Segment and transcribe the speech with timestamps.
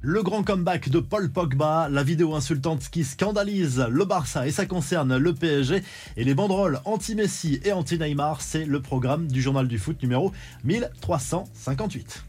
[0.00, 4.64] Le grand comeback de Paul Pogba, la vidéo insultante qui scandalise le Barça et ça
[4.64, 5.82] concerne le PSG
[6.16, 10.32] et les banderoles anti-Messi et anti-Neymar, c'est le programme du journal du foot numéro
[10.62, 12.27] 1358.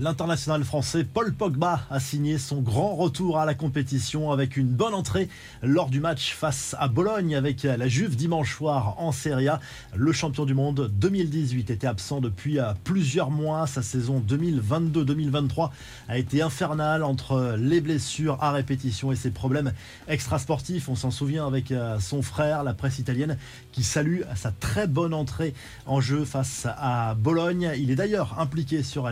[0.00, 4.94] L'international français Paul Pogba a signé son grand retour à la compétition avec une bonne
[4.94, 5.28] entrée
[5.60, 9.58] lors du match face à Bologne avec la Juve dimanche soir en Serie A.
[9.96, 13.66] Le champion du monde 2018 était absent depuis euh, plusieurs mois.
[13.66, 15.70] Sa saison 2022-2023
[16.06, 19.72] a été infernale entre les blessures à répétition et ses problèmes
[20.06, 20.88] extrasportifs.
[20.88, 23.36] On s'en souvient avec euh, son frère, la presse italienne,
[23.72, 25.54] qui salue sa très bonne entrée
[25.86, 27.72] en jeu face à Bologne.
[27.76, 29.10] Il est d'ailleurs impliqué sur la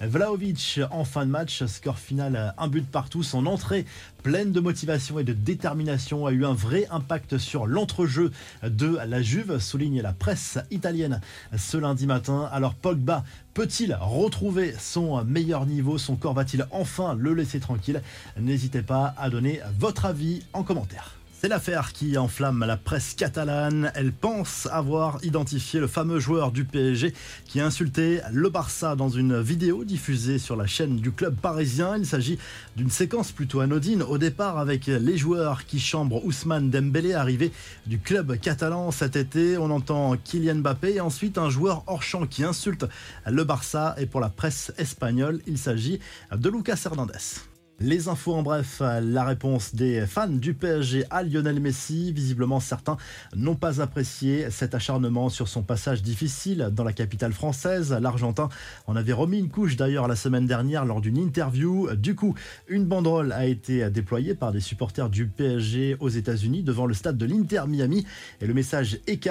[0.00, 1.64] Vlaovic en fin de match.
[1.64, 3.22] Score final, un but partout.
[3.22, 3.86] Son entrée
[4.22, 8.30] pleine de motivation et de détermination a eu un vrai impact sur l'entrejeu
[8.62, 11.20] de la Juve, souligne la presse italienne
[11.56, 12.48] ce lundi matin.
[12.52, 15.98] Alors Pogba peut-il retrouver son meilleur niveau?
[15.98, 18.02] Son corps va-t-il enfin le laisser tranquille?
[18.38, 21.16] N'hésitez pas à donner votre avis en commentaire.
[21.42, 23.90] C'est l'affaire qui enflamme la presse catalane.
[23.96, 27.12] Elle pense avoir identifié le fameux joueur du PSG
[27.46, 31.96] qui a insulté le Barça dans une vidéo diffusée sur la chaîne du club parisien.
[31.96, 32.38] Il s'agit
[32.76, 37.50] d'une séquence plutôt anodine au départ avec les joueurs qui chambrent Ousmane Dembélé arrivé
[37.88, 39.58] du club catalan cet été.
[39.58, 42.86] On entend Kylian Mbappé et ensuite un joueur hors champ qui insulte
[43.26, 45.98] le Barça et pour la presse espagnole, il s'agit
[46.30, 47.42] de Lucas Hernandez.
[47.80, 52.12] Les infos en bref, la réponse des fans du PSG à Lionel Messi.
[52.12, 52.96] Visiblement, certains
[53.34, 57.92] n'ont pas apprécié cet acharnement sur son passage difficile dans la capitale française.
[58.00, 58.50] L'Argentin
[58.86, 61.88] en avait remis une couche d'ailleurs la semaine dernière lors d'une interview.
[61.96, 62.36] Du coup,
[62.68, 67.18] une banderole a été déployée par des supporters du PSG aux États-Unis devant le stade
[67.18, 68.06] de l'Inter Miami.
[68.40, 69.22] Et le message est.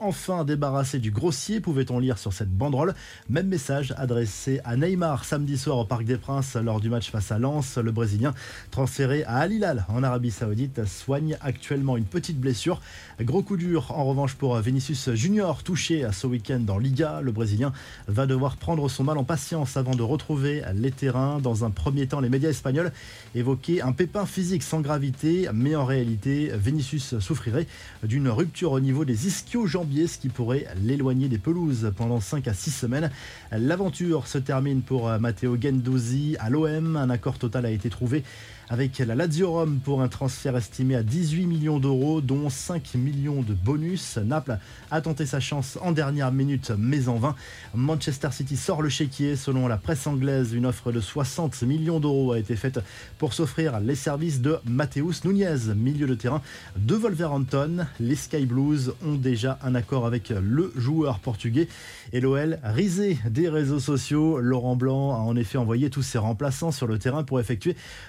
[0.00, 2.94] Enfin débarrassé du grossier, pouvait-on lire sur cette banderole.
[3.28, 7.30] Même message adressé à Neymar samedi soir au Parc des Princes lors du match face
[7.30, 7.78] à Lens.
[7.86, 8.34] Le Brésilien
[8.72, 12.80] transféré à Al Hilal en Arabie Saoudite soigne actuellement une petite blessure.
[13.20, 17.20] Gros coup dur en revanche pour Vinicius Junior touché à ce week-end dans Liga.
[17.22, 17.72] Le Brésilien
[18.08, 21.38] va devoir prendre son mal en patience avant de retrouver les terrains.
[21.38, 22.90] Dans un premier temps, les médias espagnols
[23.36, 27.68] évoquaient un pépin physique sans gravité, mais en réalité, Vinicius souffrirait
[28.02, 32.52] d'une rupture au niveau des ischio-jambiers, ce qui pourrait l'éloigner des pelouses pendant 5 à
[32.52, 33.12] 6 semaines.
[33.52, 36.96] L'aventure se termine pour Matteo Gendouzi à l'OM.
[36.96, 38.22] Un accord total a été trouvé
[38.68, 43.42] avec la Lazio Rome pour un transfert estimé à 18 millions d'euros, dont 5 millions
[43.42, 44.16] de bonus.
[44.16, 44.58] Naples
[44.90, 47.36] a tenté sa chance en dernière minute, mais en vain.
[47.74, 49.36] Manchester City sort le chéquier.
[49.36, 52.80] Selon la presse anglaise, une offre de 60 millions d'euros a été faite
[53.18, 56.42] pour s'offrir les services de Mateus Nunez, milieu de terrain
[56.76, 57.86] de Wolverhampton.
[58.00, 61.68] Les Sky Blues ont déjà un accord avec le joueur portugais.
[62.12, 66.72] Et l'OL, risé des réseaux sociaux, Laurent Blanc a en effet envoyé tous ses remplaçants
[66.72, 67.65] sur le terrain pour effectuer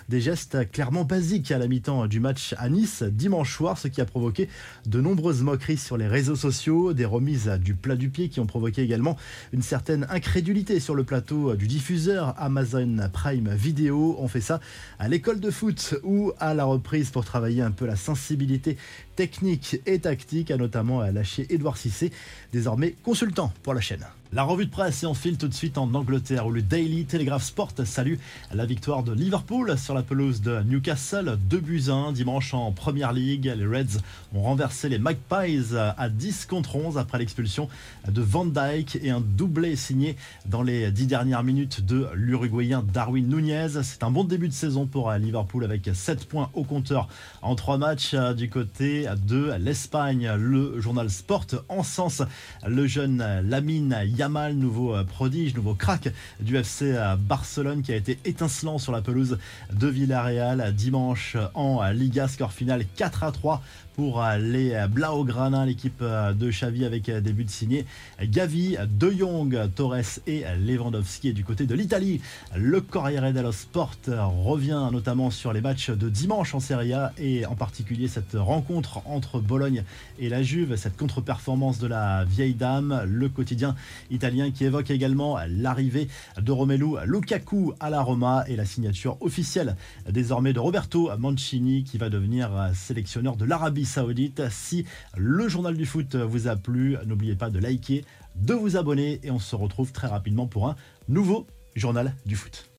[0.10, 4.02] des gestes clairement basique à la mi-temps du match à Nice dimanche soir, ce qui
[4.02, 4.50] a provoqué
[4.86, 8.46] de nombreuses moqueries sur les réseaux sociaux, des remises du plat du pied qui ont
[8.46, 9.18] provoqué également
[9.54, 14.16] une certaine incrédulité sur le plateau du diffuseur Amazon Prime Video.
[14.20, 14.60] On fait ça
[15.00, 18.78] à l'école de foot ou à la reprise pour travailler un peu la sensibilité
[19.16, 22.12] technique et tactique, a notamment lâché Edouard Cissé,
[22.54, 24.06] désormais consultant pour la chaîne.
[24.34, 27.06] La revue de presse et on file tout de suite en Angleterre où le Daily
[27.06, 28.16] Telegraph Sport salue
[28.54, 33.14] la victoire de Liverpool sur la pelouse de Newcastle 2 buts 1 dimanche en Première
[33.14, 33.50] League.
[33.58, 34.02] Les Reds
[34.36, 37.70] ont renversé les Magpies à 10 contre 11 après l'expulsion
[38.06, 43.30] de Van Dyke et un doublé signé dans les 10 dernières minutes de l'Uruguayen Darwin
[43.30, 43.82] Nunez.
[43.82, 47.08] C'est un bon début de saison pour Liverpool avec 7 points au compteur
[47.42, 50.30] en 3 matchs du côté de l'Espagne.
[50.38, 52.24] Le journal Sport encense
[52.68, 57.96] le jeune Lamine Yamal, nouveau euh, prodige, nouveau crack du FC euh, Barcelone qui a
[57.96, 59.38] été étincelant sur la pelouse
[59.72, 62.28] de Villarreal dimanche en Liga.
[62.28, 63.62] Score final 4 à 3
[63.98, 67.84] pour euh, les Blaugrana, l'équipe de Xavi avec des buts signés
[68.22, 71.30] Gavi, De Jong, Torres et Lewandowski.
[71.30, 72.22] Et du côté de l'Italie,
[72.56, 77.48] le Corriere dello Sport revient notamment sur les matchs de dimanche en Serie A et
[77.48, 79.84] en particulier cette rencontre entre Bologne
[80.20, 83.04] et la Juve, cette contre-performance de la vieille dame.
[83.08, 83.76] Le quotidien
[84.12, 86.08] italien qui évoque également l'arrivée
[86.40, 89.76] de Romelu Lukaku à la Roma et la signature officielle
[90.08, 94.50] désormais de Roberto Mancini qui va devenir sélectionneur de l'Arabie Saoudite.
[94.50, 94.86] Si
[95.18, 98.06] le journal du foot vous a plu, n'oubliez pas de liker,
[98.36, 100.76] de vous abonner et on se retrouve très rapidement pour un
[101.08, 102.70] nouveau journal du foot.